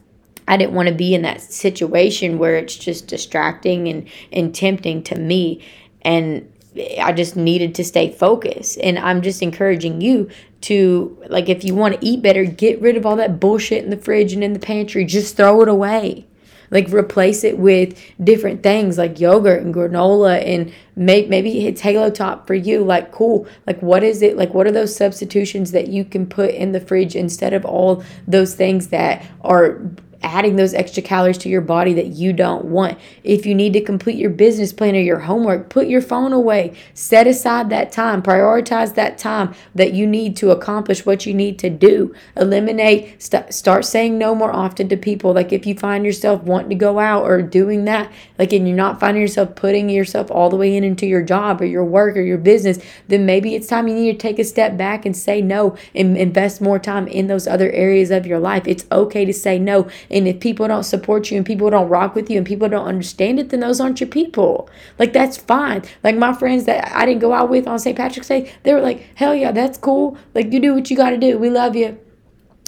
[0.49, 5.03] I didn't want to be in that situation where it's just distracting and, and tempting
[5.03, 5.63] to me.
[6.01, 6.51] And
[6.99, 8.79] I just needed to stay focused.
[8.81, 10.27] And I'm just encouraging you
[10.61, 13.91] to, like, if you want to eat better, get rid of all that bullshit in
[13.91, 15.05] the fridge and in the pantry.
[15.05, 16.25] Just throw it away.
[16.71, 22.09] Like, replace it with different things like yogurt and granola and may, maybe it's Halo
[22.09, 22.83] Top for you.
[22.83, 23.47] Like, cool.
[23.67, 24.35] Like, what is it?
[24.35, 28.03] Like, what are those substitutions that you can put in the fridge instead of all
[28.27, 29.79] those things that are
[30.21, 32.97] adding those extra calories to your body that you don't want.
[33.23, 36.75] If you need to complete your business plan or your homework, put your phone away.
[36.93, 38.21] Set aside that time.
[38.21, 42.13] Prioritize that time that you need to accomplish what you need to do.
[42.35, 45.33] Eliminate, st- start saying no more often to people.
[45.33, 48.75] Like if you find yourself wanting to go out or doing that, like and you're
[48.75, 52.17] not finding yourself putting yourself all the way in into your job or your work
[52.17, 55.15] or your business, then maybe it's time you need to take a step back and
[55.15, 58.63] say no and invest more time in those other areas of your life.
[58.67, 59.89] It's okay to say no.
[60.09, 62.87] And if people don't support you and people don't rock with you and people don't
[62.87, 64.69] understand it, then those aren't your people.
[64.97, 65.83] Like that's fine.
[66.03, 67.95] Like my friends that I didn't go out with on St.
[67.95, 70.17] Patrick's Day, they were like, hell yeah, that's cool.
[70.33, 71.37] Like you do what you got to do.
[71.37, 71.99] We love you.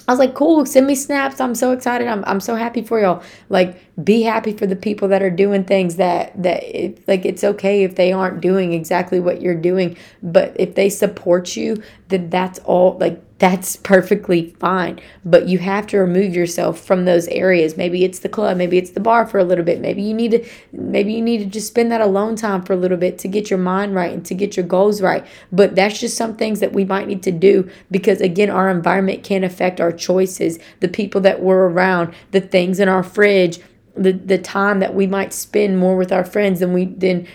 [0.08, 1.40] I was like, cool, send me snaps.
[1.40, 2.08] I'm so excited.
[2.08, 3.22] I'm, I'm so happy for y'all.
[3.48, 7.44] Like, be happy for the people that are doing things that, that it, like, it's
[7.44, 9.96] okay if they aren't doing exactly what you're doing.
[10.20, 15.00] But if they support you, then that's all, like, that's perfectly fine.
[15.24, 17.76] But you have to remove yourself from those areas.
[17.76, 19.80] Maybe it's the club, maybe it's the bar for a little bit.
[19.80, 22.76] Maybe you need to maybe you need to just spend that alone time for a
[22.76, 25.26] little bit to get your mind right and to get your goals right.
[25.50, 29.24] But that's just some things that we might need to do because again, our environment
[29.24, 33.58] can affect our choices, the people that we're around, the things in our fridge,
[33.96, 37.26] the the time that we might spend more with our friends than we than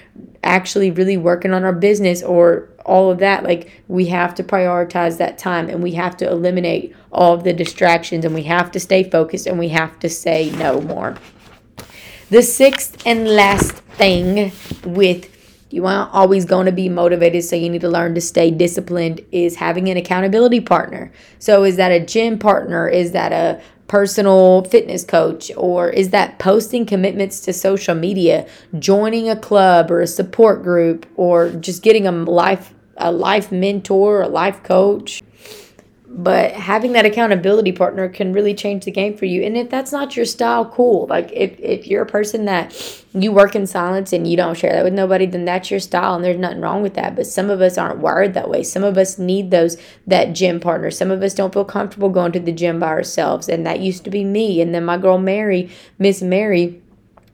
[0.44, 5.18] actually really working on our business or all of that like we have to prioritize
[5.18, 8.80] that time and we have to eliminate all of the distractions and we have to
[8.80, 11.16] stay focused and we have to say no more.
[12.30, 14.52] The sixth and last thing
[14.84, 15.34] with
[15.70, 19.22] you aren't always going to be motivated so you need to learn to stay disciplined
[19.32, 21.12] is having an accountability partner.
[21.40, 22.88] So is that a gym partner?
[22.88, 25.52] Is that a personal fitness coach?
[25.58, 28.48] Or is that posting commitments to social media?
[28.80, 34.22] Joining a club or a support group or just getting a life a life mentor,
[34.22, 35.22] a life coach.
[36.10, 39.44] But having that accountability partner can really change the game for you.
[39.44, 41.06] And if that's not your style, cool.
[41.08, 44.72] Like if, if you're a person that you work in silence and you don't share
[44.72, 47.16] that with nobody, then that's your style and there's nothing wrong with that.
[47.16, 48.64] But some of us aren't wired that way.
[48.64, 50.90] Some of us need those that gym partner.
[50.90, 53.48] Some of us don't feel comfortable going to the gym by ourselves.
[53.48, 54.62] And that used to be me.
[54.62, 56.82] And then my girl Mary, Miss Mary,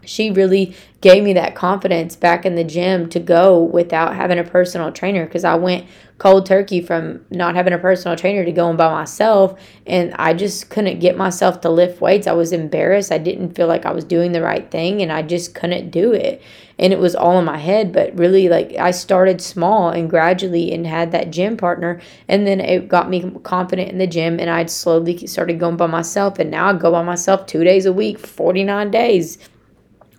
[0.05, 4.43] she really gave me that confidence back in the gym to go without having a
[4.43, 5.85] personal trainer because I went
[6.17, 10.69] cold turkey from not having a personal trainer to going by myself and I just
[10.69, 12.27] couldn't get myself to lift weights.
[12.27, 13.11] I was embarrassed.
[13.11, 16.13] I didn't feel like I was doing the right thing and I just couldn't do
[16.13, 16.41] it.
[16.79, 20.71] And it was all in my head, but really like I started small and gradually
[20.71, 24.49] and had that gym partner and then it got me confident in the gym and
[24.49, 27.91] I slowly started going by myself and now I go by myself 2 days a
[27.91, 29.37] week, 49 days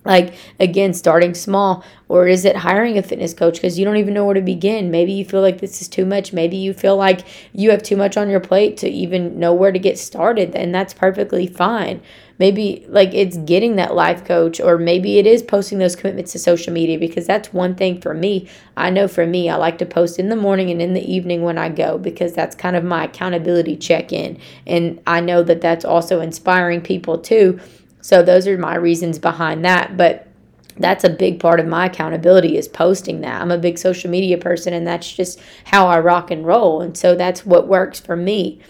[0.04, 3.54] like again starting small or is it hiring a fitness coach?
[3.54, 4.90] Because you don't even know where to begin.
[4.90, 6.32] Maybe you feel like this is too much.
[6.32, 9.72] Maybe you feel like you have too much on your plate to even know where
[9.72, 12.02] to get started and that's perfectly fine.
[12.38, 16.38] Maybe like it's getting that life coach or maybe it is posting those commitments to
[16.38, 18.48] social media because that's one thing for me.
[18.76, 21.42] I know for me i like to post in the morning and in the evening
[21.42, 24.38] when i go because that's kind of my accountability check-in.
[24.66, 27.60] And i know that that's also inspiring people too
[28.04, 29.96] so those are my reasons behind that.
[29.96, 30.28] But
[30.76, 33.40] that's a big part of my accountability is posting that.
[33.40, 36.82] I'm a big social media person and that's just how I rock and roll.
[36.82, 38.60] And so that's what works for me.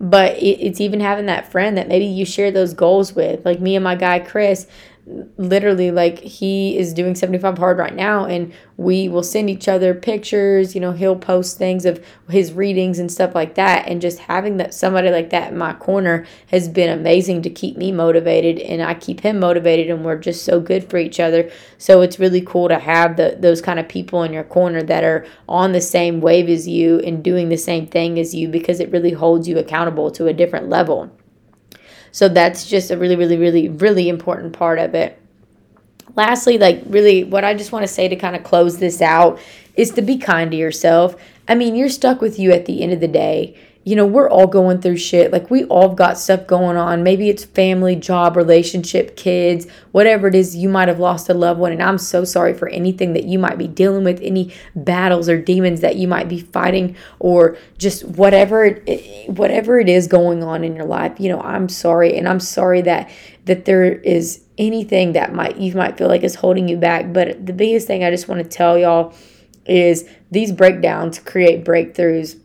[0.00, 3.46] But it's even having that friend that maybe you share those goals with.
[3.46, 4.66] Like me and my guy Chris,
[5.36, 9.94] literally like he is doing 75 hard right now and we will send each other
[9.94, 14.20] pictures you know he'll post things of his readings and stuff like that and just
[14.20, 18.58] having that somebody like that in my corner has been amazing to keep me motivated
[18.58, 21.50] and I keep him motivated and we're just so good for each other.
[21.78, 25.04] So it's really cool to have the, those kind of people in your corner that
[25.04, 28.80] are on the same wave as you and doing the same thing as you because
[28.80, 31.10] it really holds you accountable to a different level
[32.12, 35.18] so that's just a really, really, really, really important part of it.
[36.14, 39.40] Lastly, like really, what I just want to say to kind of close this out
[39.74, 41.16] is to be kind to yourself.
[41.48, 44.30] I mean, you're stuck with you at the end of the day you know, we're
[44.30, 45.32] all going through shit.
[45.32, 47.02] Like, we all got stuff going on.
[47.02, 50.54] Maybe it's family, job, relationship, kids, whatever it is.
[50.54, 51.72] You might have lost a loved one.
[51.72, 55.40] And I'm so sorry for anything that you might be dealing with, any battles or
[55.40, 60.62] demons that you might be fighting, or just whatever, it, whatever it is going on
[60.62, 61.18] in your life.
[61.18, 62.16] You know, I'm sorry.
[62.16, 63.10] And I'm sorry that,
[63.46, 67.12] that there is anything that might, you might feel like is holding you back.
[67.12, 69.12] But the biggest thing I just want to tell y'all
[69.66, 72.38] is these breakdowns create breakthroughs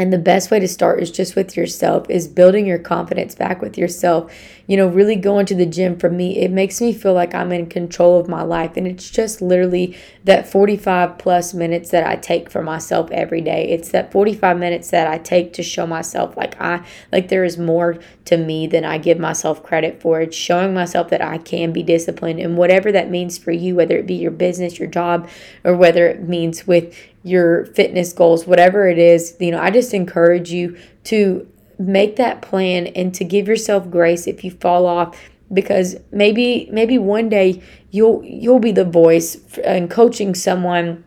[0.00, 3.60] and the best way to start is just with yourself, is building your confidence back
[3.60, 4.32] with yourself.
[4.70, 7.50] You know, really going to the gym for me, it makes me feel like I'm
[7.50, 8.76] in control of my life.
[8.76, 13.68] And it's just literally that 45 plus minutes that I take for myself every day.
[13.70, 17.58] It's that 45 minutes that I take to show myself like I like there is
[17.58, 20.20] more to me than I give myself credit for.
[20.20, 23.96] It's showing myself that I can be disciplined and whatever that means for you, whether
[23.96, 25.28] it be your business, your job,
[25.64, 29.92] or whether it means with your fitness goals, whatever it is, you know, I just
[29.92, 31.50] encourage you to
[31.80, 35.18] make that plan and to give yourself grace if you fall off
[35.52, 41.02] because maybe maybe one day you'll you'll be the voice and coaching someone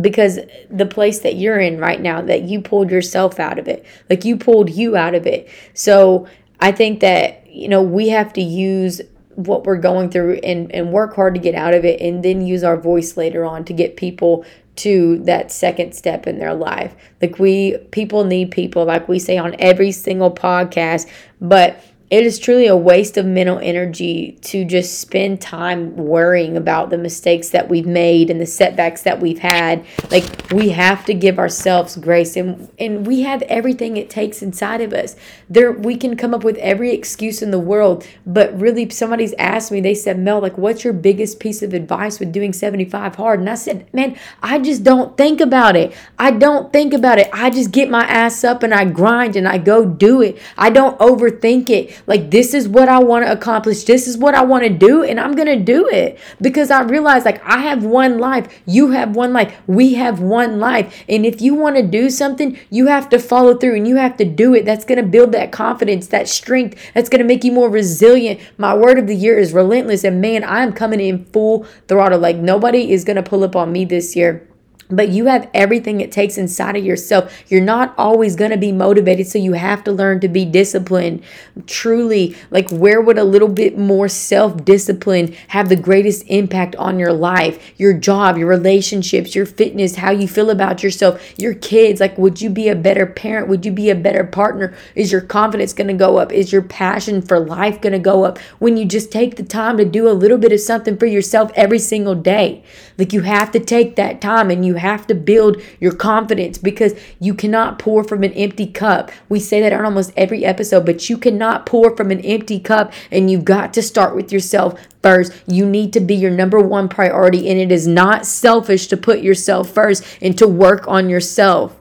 [0.00, 3.86] because the place that you're in right now that you pulled yourself out of it
[4.10, 5.48] like you pulled you out of it.
[5.74, 6.26] So
[6.60, 9.00] i think that you know we have to use
[9.36, 12.44] what we're going through and, and work hard to get out of it and then
[12.44, 14.44] use our voice later on to get people
[14.78, 16.94] to that second step in their life.
[17.20, 21.08] Like we people need people like we say on every single podcast,
[21.40, 26.88] but it is truly a waste of mental energy to just spend time worrying about
[26.88, 29.84] the mistakes that we've made and the setbacks that we've had.
[30.10, 34.80] Like we have to give ourselves grace and and we have everything it takes inside
[34.80, 35.16] of us.
[35.50, 39.70] There we can come up with every excuse in the world, but really somebody's asked
[39.70, 43.40] me, they said, Mel, like what's your biggest piece of advice with doing 75 hard?
[43.40, 45.94] And I said, Man, I just don't think about it.
[46.18, 47.28] I don't think about it.
[47.34, 50.38] I just get my ass up and I grind and I go do it.
[50.56, 51.97] I don't overthink it.
[52.06, 53.84] Like, this is what I want to accomplish.
[53.84, 55.02] This is what I want to do.
[55.02, 58.60] And I'm going to do it because I realize, like, I have one life.
[58.66, 59.56] You have one life.
[59.66, 61.04] We have one life.
[61.08, 64.16] And if you want to do something, you have to follow through and you have
[64.18, 64.64] to do it.
[64.64, 66.78] That's going to build that confidence, that strength.
[66.94, 68.40] That's going to make you more resilient.
[68.58, 70.04] My word of the year is relentless.
[70.04, 72.18] And man, I'm coming in full throttle.
[72.18, 74.48] Like, nobody is going to pull up on me this year
[74.90, 77.32] but you have everything it takes inside of yourself.
[77.48, 81.22] You're not always going to be motivated, so you have to learn to be disciplined.
[81.66, 86.98] Truly, like where would a little bit more self discipline have the greatest impact on
[86.98, 92.00] your life, your job, your relationships, your fitness, how you feel about yourself, your kids?
[92.00, 93.48] Like, would you be a better parent?
[93.48, 94.74] Would you be a better partner?
[94.94, 96.32] Is your confidence going to go up?
[96.32, 99.76] Is your passion for life going to go up when you just take the time
[99.76, 102.64] to do a little bit of something for yourself every single day?
[102.96, 106.94] Like, you have to take that time and you have to build your confidence because
[107.20, 109.10] you cannot pour from an empty cup.
[109.28, 112.92] We say that on almost every episode, but you cannot pour from an empty cup
[113.10, 115.32] and you've got to start with yourself first.
[115.46, 119.20] You need to be your number one priority, and it is not selfish to put
[119.20, 121.76] yourself first and to work on yourself.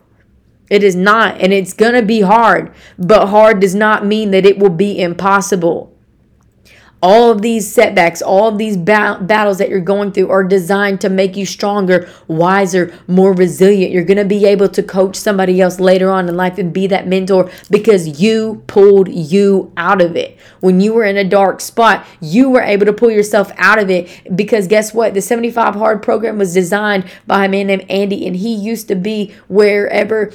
[0.69, 4.59] It is not, and it's gonna be hard, but hard does not mean that it
[4.59, 5.96] will be impossible.
[7.01, 10.99] All of these setbacks, all of these ba- battles that you're going through are designed
[11.01, 13.91] to make you stronger, wiser, more resilient.
[13.91, 16.87] You're going to be able to coach somebody else later on in life and be
[16.87, 20.39] that mentor because you pulled you out of it.
[20.59, 23.91] When you were in a dark spot, you were able to pull yourself out of
[23.91, 25.13] it because guess what?
[25.13, 28.95] The 75 Hard program was designed by a man named Andy, and he used to
[28.95, 30.31] be wherever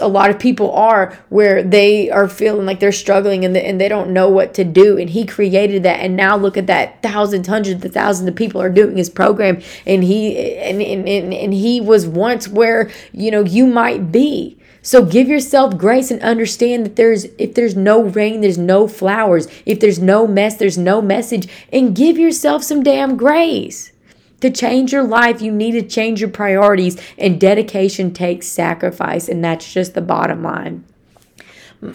[0.00, 3.80] a lot of people are where they are feeling like they're struggling and, the, and
[3.80, 4.98] they don't know what to do.
[4.98, 6.00] And he created that.
[6.00, 9.60] And now look at that thousands hundreds of thousands of people are doing his program.
[9.86, 14.58] And he and, and, and, and he was once where you know you might be.
[14.82, 19.48] So give yourself grace and understand that there's if there's no rain there's no flowers.
[19.64, 21.48] If there's no mess there's no message.
[21.72, 23.92] And give yourself some damn grace
[24.40, 29.44] to change your life, you need to change your priorities, and dedication takes sacrifice, and
[29.44, 30.84] that's just the bottom line.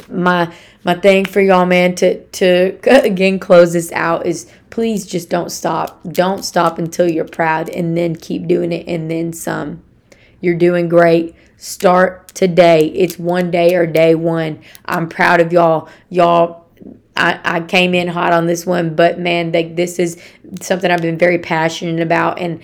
[0.09, 5.29] My my thing for y'all, man, to to again close this out is please just
[5.29, 6.01] don't stop.
[6.03, 9.83] Don't stop until you're proud, and then keep doing it, and then some.
[10.39, 11.35] You're doing great.
[11.57, 12.87] Start today.
[12.87, 14.59] It's one day or day one.
[14.85, 15.87] I'm proud of y'all.
[16.09, 16.60] Y'all
[17.15, 20.21] I, I came in hot on this one, but man, this is
[20.61, 22.61] something I've been very passionate about, and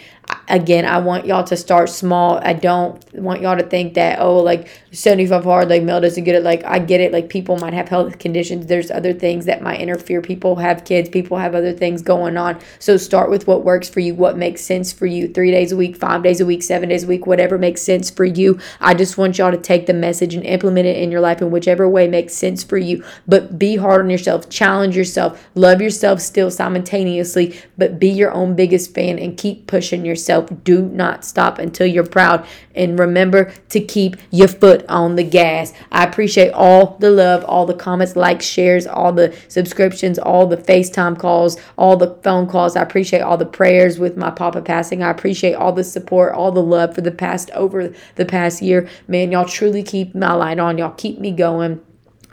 [0.50, 2.40] again, I want y'all to start small.
[2.42, 6.36] I don't want y'all to think that, oh, like 75 hard, like Mel doesn't get
[6.36, 6.44] it.
[6.44, 7.12] Like, I get it.
[7.12, 8.68] Like, people might have health conditions.
[8.68, 10.22] There's other things that might interfere.
[10.22, 12.60] People have kids, people have other things going on.
[12.80, 15.28] So, start with what works for you, what makes sense for you.
[15.28, 18.10] Three days a week, five days a week, seven days a week, whatever makes sense
[18.10, 18.60] for you.
[18.80, 21.52] I just want y'all to take the message and implement it in your life in
[21.52, 23.04] whichever way makes sense for you.
[23.28, 28.56] But be hard on yourself, challenge yourself, love yourself still simultaneously, but be your own
[28.56, 30.64] biggest fan and keep pushing yourself yourself.
[30.64, 32.46] Do not stop until you're proud.
[32.76, 35.74] And remember to keep your foot on the gas.
[35.92, 40.58] I appreciate all the love, all the comments, likes, shares, all the subscriptions, all the
[40.58, 42.76] FaceTime calls, all the phone calls.
[42.76, 45.02] I appreciate all the prayers with my papa passing.
[45.04, 48.88] I appreciate all the support, all the love for the past over the past year.
[49.08, 50.78] Man, y'all truly keep my light on.
[50.78, 51.82] Y'all keep me going.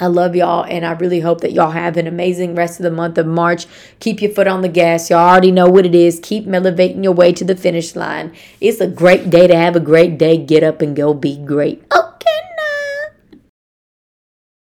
[0.00, 2.90] I love y'all, and I really hope that y'all have an amazing rest of the
[2.90, 3.66] month of March.
[4.00, 5.08] Keep your foot on the gas.
[5.08, 6.18] Y'all already know what it is.
[6.20, 8.34] Keep elevating your way to the finish line.
[8.60, 10.36] It's a great day to have a great day.
[10.36, 11.84] Get up and go be great.
[11.94, 12.40] Okay.